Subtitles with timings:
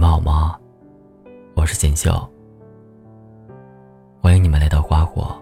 [0.00, 0.58] 们好吗？
[1.54, 2.26] 我是锦绣，
[4.18, 5.38] 欢迎你们来到花火。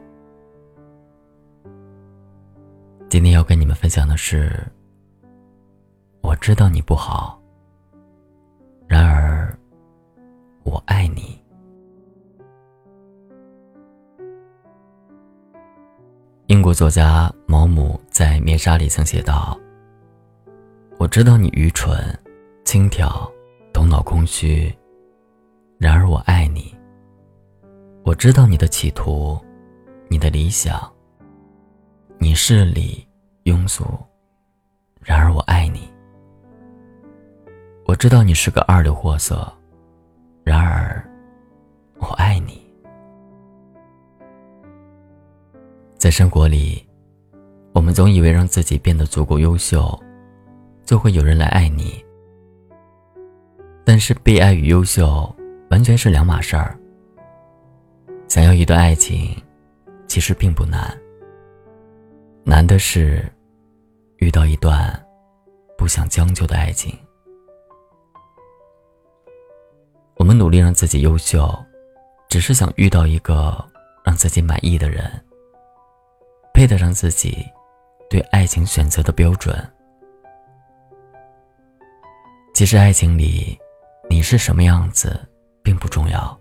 [3.08, 4.60] 今天要跟你们分享的是，
[6.22, 7.40] 我知道你不好，
[8.88, 9.56] 然而
[10.64, 11.40] 我爱你。
[16.48, 19.56] 英国作家毛姆在《灭杀》里曾写道
[20.98, 21.96] ：“我知道你愚蠢、
[22.64, 23.08] 轻佻。”
[23.88, 24.72] 脑空虚，
[25.78, 26.76] 然而我爱你。
[28.04, 29.38] 我知道你的企图，
[30.08, 30.80] 你的理想。
[32.18, 33.06] 你势利、
[33.44, 33.84] 庸俗，
[35.00, 35.88] 然而我爱你。
[37.86, 39.50] 我知道你是个二流货色，
[40.44, 41.02] 然而
[41.98, 42.60] 我爱你。
[45.96, 46.86] 在生活里，
[47.72, 49.98] 我们总以为让自己变得足够优秀，
[50.84, 52.04] 就会有人来爱你。
[53.88, 55.34] 但是被爱与优秀
[55.70, 56.78] 完全是两码事儿。
[58.28, 59.34] 想要一段爱情，
[60.06, 60.94] 其实并不难。
[62.44, 63.24] 难的是
[64.18, 64.92] 遇到一段
[65.78, 66.94] 不想将就的爱情。
[70.16, 71.50] 我们努力让自己优秀，
[72.28, 73.56] 只是想遇到一个
[74.04, 75.10] 让自己满意的人，
[76.52, 77.38] 配得上自己
[78.10, 79.56] 对爱情选择的标准。
[82.52, 83.58] 其实爱情里。
[84.08, 85.20] 你是什么样子，
[85.62, 86.38] 并不重要。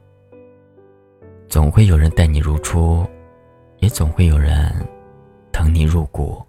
[1.49, 3.05] 总会有人待你如初，
[3.79, 4.73] 也总会有人
[5.51, 6.43] 疼你入骨。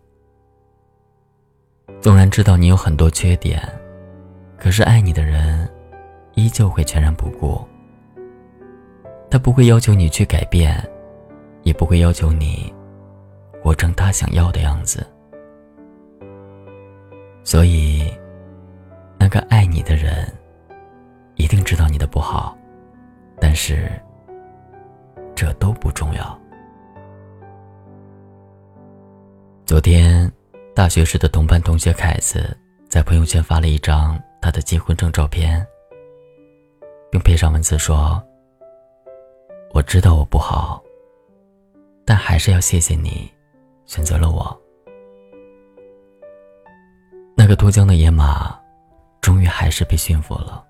[2.01, 3.61] 纵然知道你有很多缺点，
[4.57, 5.69] 可是爱你的人
[6.35, 7.61] 依旧会全然不顾。
[9.31, 10.83] 他不会要求你去改变，
[11.63, 12.73] 也不会要求你
[13.63, 15.07] 活成他想要的样子。
[17.45, 18.11] 所以，
[19.19, 20.27] 那个爱你的人。
[21.69, 22.57] 知道你的不好，
[23.39, 23.93] 但是
[25.35, 26.41] 这都不重要。
[29.67, 30.33] 昨天，
[30.75, 32.57] 大学时的同班同学凯子
[32.89, 35.63] 在朋友圈发了一张他的结婚证照片，
[37.11, 38.19] 并配上文字说
[39.75, 40.83] ：“我知道我不好，
[42.07, 43.31] 但还是要谢谢你
[43.85, 44.59] 选择了我。”
[47.37, 48.59] 那个脱缰的野马，
[49.21, 50.65] 终于还是被驯服了。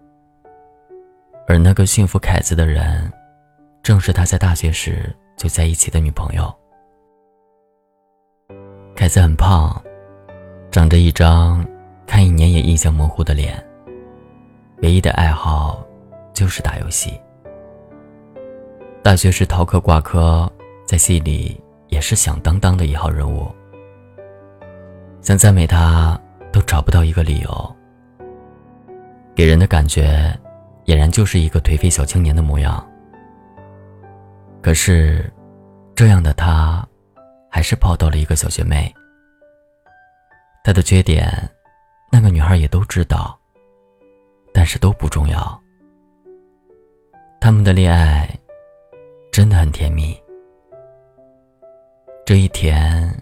[1.49, 3.11] 而那个驯服凯子的人，
[3.83, 6.55] 正是他在大学时就在一起的女朋友。
[8.95, 9.83] 凯子很胖，
[10.71, 11.67] 长着一张
[12.07, 13.65] 看一年也印象模糊的脸。
[14.83, 15.83] 唯一的爱好
[16.35, 17.19] 就是打游戏。
[19.03, 20.53] 大学时逃课挂科，
[20.85, 23.51] 在戏里也是响当当的一号人物。
[25.23, 26.21] 想赞美他，
[26.53, 27.77] 都找不到一个理由。
[29.35, 30.39] 给人的感觉。
[30.89, 32.83] 俨然就是一个颓废小青年的模样。
[34.63, 35.31] 可是，
[35.95, 36.83] 这样的他，
[37.51, 38.91] 还是泡到了一个小学妹。
[40.65, 41.31] 他的缺点，
[42.11, 43.39] 那个女孩也都知道，
[44.51, 45.63] 但是都不重要。
[47.39, 48.27] 他们的恋爱，
[49.31, 50.19] 真的很甜蜜。
[52.25, 53.15] 这一甜，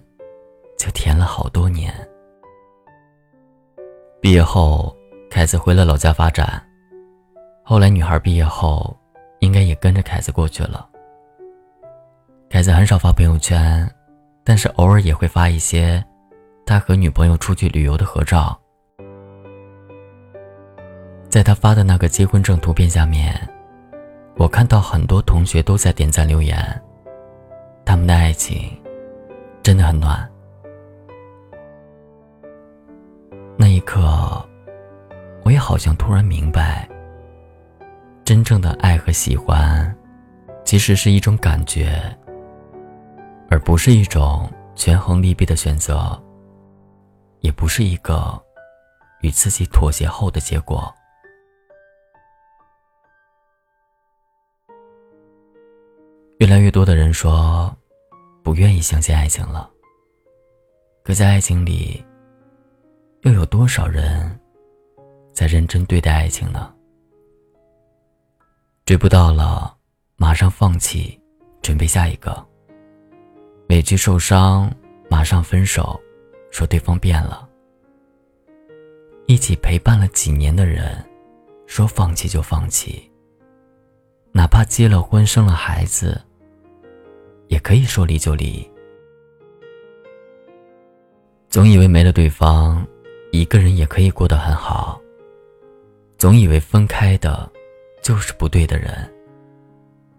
[0.78, 1.92] 就甜了好多年。
[4.20, 4.96] 毕业后，
[5.28, 6.64] 凯子回了老家发展。
[7.68, 8.96] 后来，女孩毕业后，
[9.40, 10.88] 应该也跟着凯子过去了。
[12.48, 13.92] 凯子很少发朋友圈，
[14.44, 16.02] 但是偶尔也会发一些
[16.64, 18.56] 他和女朋友出去旅游的合照。
[21.28, 23.34] 在他发的那个结婚证图片下面，
[24.36, 26.56] 我看到很多同学都在点赞留言。
[27.84, 28.70] 他们的爱情
[29.64, 30.24] 真的很暖。
[33.56, 34.00] 那一刻，
[35.44, 36.88] 我也好像突然明白。
[38.36, 39.96] 真正的爱和喜欢，
[40.62, 42.14] 其实是一种感觉，
[43.48, 46.22] 而不是一种权衡利弊的选择，
[47.40, 48.38] 也不是一个
[49.22, 50.94] 与自己妥协后的结果。
[56.38, 57.74] 越来越多的人说，
[58.44, 59.70] 不愿意相信爱情了。
[61.02, 62.04] 可在爱情里，
[63.22, 64.38] 又有多少人
[65.32, 66.75] 在认真对待爱情呢？
[68.86, 69.76] 追不到了，
[70.14, 71.20] 马上放弃，
[71.60, 72.46] 准备下一个。
[73.68, 74.72] 委屈受伤，
[75.10, 76.00] 马上分手，
[76.52, 77.48] 说对方变了。
[79.26, 81.04] 一起陪伴了几年的人，
[81.66, 83.10] 说放弃就放弃。
[84.30, 86.22] 哪怕结了婚，生了孩子，
[87.48, 88.64] 也可以说离就离。
[91.48, 92.86] 总以为没了对方，
[93.32, 95.00] 一个人也可以过得很好。
[96.18, 97.50] 总以为分开的。
[98.06, 99.12] 就是不对的人，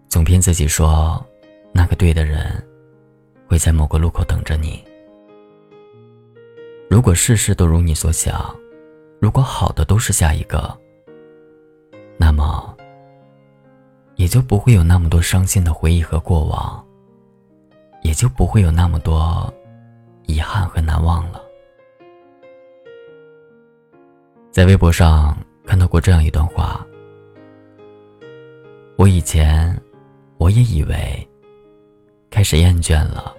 [0.10, 1.26] 总骗自己说
[1.72, 2.62] 那个对的人
[3.48, 4.84] 会在某个路口等着你。
[6.90, 8.54] 如果事事都如你所想，
[9.22, 10.78] 如果好的都是下一个，
[12.18, 12.76] 那么
[14.18, 16.86] 也就不会有那么多伤心的回忆和过往，
[18.02, 19.50] 也就不会有那么多
[20.26, 21.42] 遗憾和难忘了。
[24.52, 26.86] 在微博上看到过这样一段话：
[28.98, 29.80] 我以前
[30.40, 31.28] 我也以为
[32.32, 33.32] 开始厌倦了，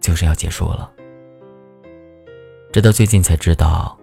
[0.00, 0.90] 就是要结束了。
[2.72, 3.98] 直到最近才知道，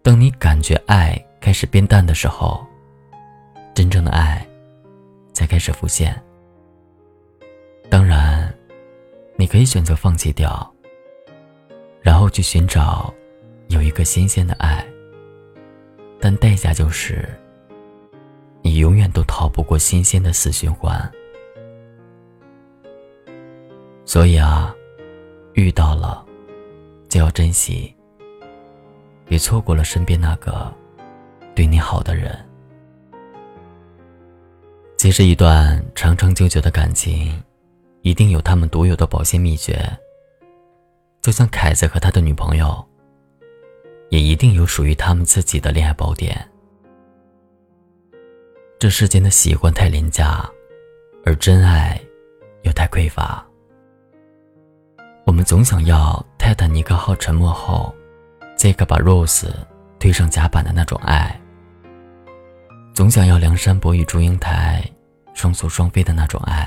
[0.00, 2.64] 当你感觉爱开始变淡的时候，
[3.74, 4.46] 真正的爱
[5.32, 6.22] 才开始浮现。
[7.90, 8.54] 当然，
[9.34, 10.72] 你可以选择放弃掉，
[12.00, 13.12] 然后去寻找
[13.70, 14.86] 有一个新鲜的爱，
[16.20, 17.28] 但代价就是，
[18.64, 21.08] 你永远都逃不过新鲜的死循环。
[24.04, 24.74] 所以啊，
[25.52, 26.24] 遇到了。
[27.06, 27.94] 就要珍惜，
[29.24, 30.74] 别错过了身边那个
[31.54, 32.36] 对你好的人。
[34.96, 37.40] 其实，一段长长久久的感情，
[38.02, 39.80] 一定有他们独有的保鲜秘诀。
[41.22, 42.84] 就像凯子和他的女朋友，
[44.08, 46.44] 也一定有属于他们自己的恋爱宝典。
[48.78, 50.48] 这世间的喜欢太廉价，
[51.24, 51.98] 而真爱
[52.62, 53.44] 又太匮乏。
[55.24, 57.94] 我们总想要泰坦尼克号沉没后，
[58.56, 59.48] 杰克把 Rose
[59.98, 61.34] 推上甲板的那种爱；
[62.92, 64.84] 总想要梁山伯与祝英台
[65.32, 66.66] 双宿双飞的那种爱；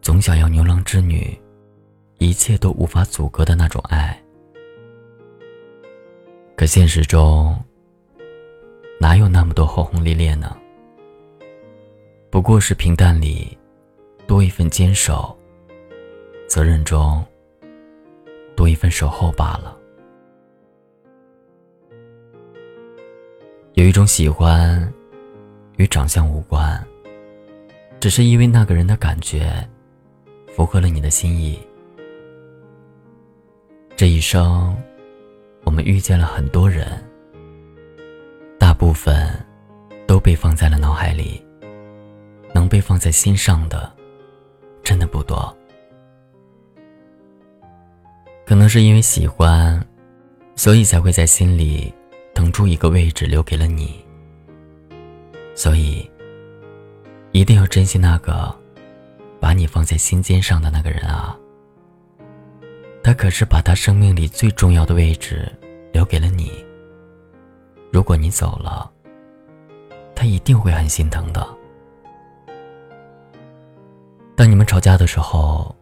[0.00, 1.36] 总想要牛郎织女
[2.18, 4.16] 一切都无法阻隔的那种爱。
[6.54, 7.58] 可现实中，
[9.02, 10.56] 哪有那么多轰轰烈烈呢？
[12.30, 13.58] 不过是平淡里
[14.28, 15.36] 多一份坚守。
[16.46, 17.20] 责任中
[18.54, 19.76] 多一份守候罢了。
[23.72, 24.80] 有一种喜欢，
[25.78, 26.80] 与长相无关，
[27.98, 29.68] 只是因为那个人的感觉
[30.46, 31.58] 符合了你的心意。
[33.96, 34.76] 这一生，
[35.64, 36.86] 我们遇见了很多人，
[38.72, 39.30] 大部分
[40.06, 41.44] 都被放在了脑海里，
[42.54, 43.92] 能被放在心上的，
[44.82, 45.54] 真的不多。
[48.46, 49.78] 可能是因为喜欢，
[50.56, 51.92] 所以才会在心里
[52.32, 54.02] 腾出一个位置留给了你。
[55.54, 56.10] 所以，
[57.32, 58.58] 一定要珍惜那个
[59.38, 61.36] 把你放在心尖上的那个人啊！
[63.02, 65.46] 他可是把他生命里最重要的位置
[65.92, 66.64] 留给了你。
[67.92, 68.90] 如果你走了，
[70.14, 71.46] 他一定会很心疼的。
[74.34, 75.72] 当你们吵架的时候。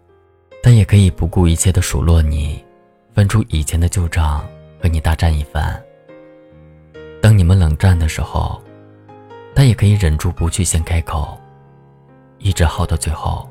[0.62, 2.62] 他也可以不顾一切的数落你，
[3.14, 4.46] 翻出以前的旧账
[4.78, 5.82] 和你大战一番。
[7.22, 8.60] 当你们冷战的时候，
[9.54, 11.34] 他也可以忍住不去先开口，
[12.36, 13.48] 一直耗到最后。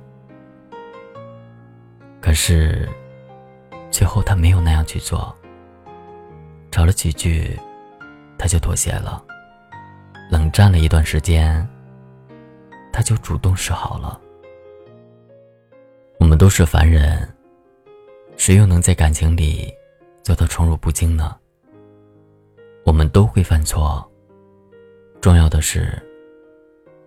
[2.21, 2.87] 可是，
[3.89, 5.35] 最后他没有那样去做。
[6.69, 7.59] 吵了几句，
[8.39, 9.23] 他就妥协了。
[10.31, 11.67] 冷战了一段时间，
[12.93, 14.19] 他就主动示好了。
[16.19, 17.27] 我们都是凡人，
[18.37, 19.73] 谁又能在感情里
[20.23, 21.35] 做到宠辱不惊呢？
[22.85, 24.09] 我们都会犯错，
[25.21, 26.01] 重要的是，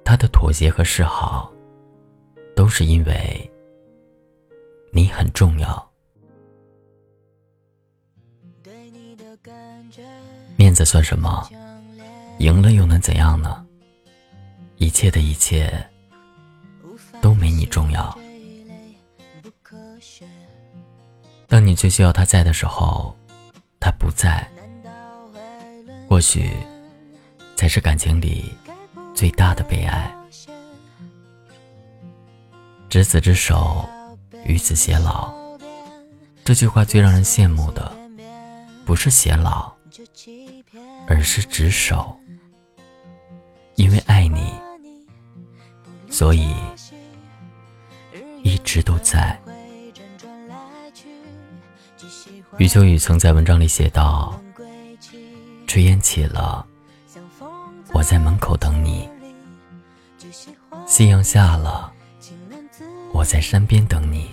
[0.04, 1.52] 他的妥协和示好，
[2.54, 3.50] 都是因为
[4.92, 5.91] 你很重要。
[10.72, 11.46] 面子算什么？
[12.38, 13.62] 赢了又能怎样呢？
[14.78, 15.70] 一切的一切，
[17.20, 18.18] 都没你重要。
[21.46, 23.14] 当你最需要他在的时候，
[23.78, 24.50] 他不在，
[26.08, 26.50] 或许
[27.54, 28.50] 才是感情里
[29.14, 30.10] 最大的悲哀。
[32.88, 33.86] 执子之手，
[34.46, 35.34] 与子偕老。
[36.42, 37.94] 这句话最让人羡慕的，
[38.86, 39.70] 不是偕老，
[41.06, 42.18] 而是执手。
[43.76, 44.52] 因为爱你，
[46.10, 46.54] 所以
[48.42, 49.38] 一直都在。
[52.58, 54.38] 余秋雨曾在文章里写道
[55.66, 56.64] ：“炊烟起了，
[57.94, 59.08] 我在门口等你；
[60.86, 61.90] 夕阳下了，
[63.12, 64.26] 我在山边等你；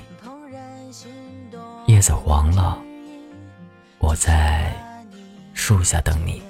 [1.88, 2.78] 叶子黄了，
[4.00, 4.76] 我在
[5.54, 6.42] 树下等你；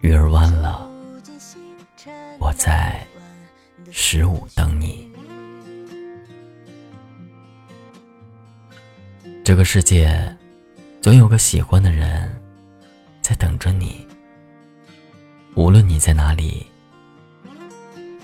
[0.00, 0.88] 鱼儿弯了，
[2.38, 3.04] 我在
[3.90, 5.10] 十五等你。
[9.44, 10.36] 这个世界，
[11.00, 12.30] 总有个喜欢的人
[13.20, 14.06] 在等着你。
[15.56, 16.64] 无论你在哪里，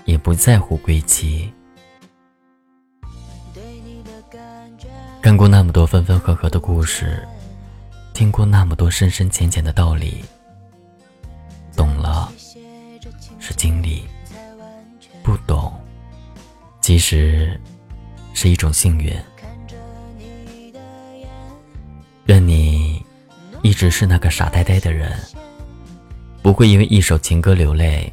[0.05, 1.51] 也不在乎归期。
[5.21, 7.27] 看过那么多分分合合的故事，
[8.13, 10.23] 听过那么多深深浅浅的道理。
[11.75, 12.31] 懂了
[13.39, 14.03] 是经历，
[15.23, 15.73] 不懂
[16.81, 17.59] 其实
[18.33, 19.13] 是一种幸运。
[22.27, 23.05] 愿你
[23.61, 25.11] 一直是那个傻呆呆的人，
[26.41, 28.11] 不会因为一首情歌流泪，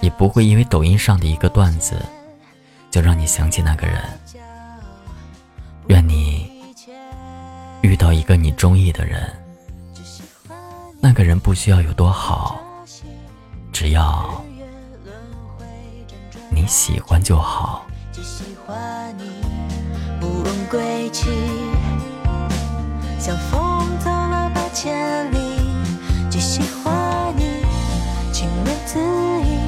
[0.00, 2.00] 也不会因为抖音上的一个段子
[2.90, 4.02] 就让你想起那个人。
[5.88, 6.62] 愿你
[7.82, 9.30] 遇到一个你中意的人，
[11.00, 12.62] 那个人不需要有多好。
[13.72, 14.44] 只要
[16.50, 17.86] 你喜欢就好。
[18.12, 19.24] 只喜欢你，
[20.20, 21.30] 不问归期，
[23.18, 25.38] 像风走了八千里。
[26.30, 27.64] 只喜欢你，
[28.30, 29.00] 情论字
[29.42, 29.58] 意，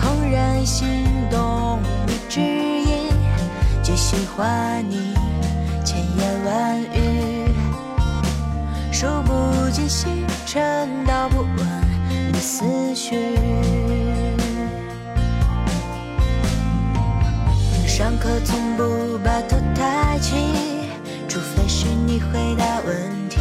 [0.00, 3.12] 怦然心动无指引。
[3.82, 5.14] 只喜欢你，
[5.84, 7.52] 千言万语，
[8.90, 10.23] 数不尽星。
[13.04, 13.16] 思绪，
[17.86, 20.34] 上课从不把头抬起，
[21.28, 23.40] 除非是你回答问题。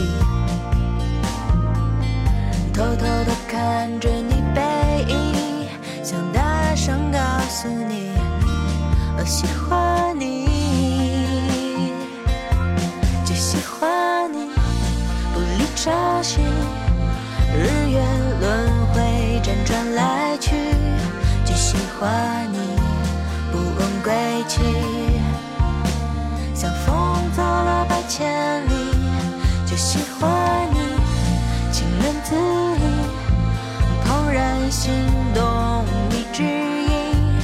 [2.73, 4.61] 偷偷的看着你背
[5.07, 5.69] 影，
[6.03, 8.11] 想大声告诉你，
[9.17, 11.93] 我喜欢你，
[13.23, 14.49] 只喜欢你，
[15.33, 16.41] 不理朝夕，
[21.93, 22.57] 喜欢你，
[23.51, 24.11] 不问归
[24.47, 24.61] 期。
[26.55, 28.73] 像风走了百千里，
[29.63, 30.79] 就喜欢你，
[31.71, 32.35] 情人字
[32.79, 32.83] 意，
[34.09, 34.91] 怦然心
[35.35, 37.37] 动一指引。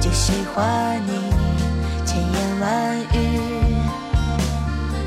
[0.00, 1.32] 就喜欢你，
[2.04, 3.74] 千言万语，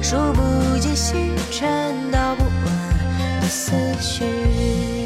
[0.01, 4.98] 数不尽星辰道不完的思绪。